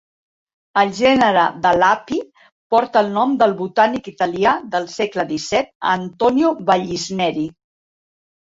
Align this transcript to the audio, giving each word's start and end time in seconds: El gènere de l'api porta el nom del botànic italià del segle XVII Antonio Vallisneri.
El 0.83 0.93
gènere 0.99 1.43
de 1.65 1.73
l'api 1.83 2.17
porta 2.75 3.03
el 3.05 3.13
nom 3.19 3.35
del 3.43 3.53
botànic 3.61 4.11
italià 4.13 4.55
del 4.73 4.89
segle 4.97 5.29
XVII 5.35 5.73
Antonio 5.93 6.57
Vallisneri. 6.73 7.49